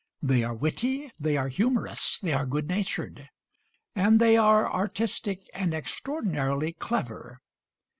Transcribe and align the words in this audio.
They 0.23 0.43
are 0.43 0.55
witty; 0.55 1.11
they 1.19 1.37
are 1.37 1.47
humorous; 1.47 2.17
they 2.17 2.33
are 2.33 2.47
good 2.47 2.67
natured; 2.67 3.29
and 3.93 4.19
they 4.19 4.35
are 4.35 4.67
artistic 4.67 5.47
and 5.53 5.75
extraordinarily 5.75 6.73
clever. 6.73 7.39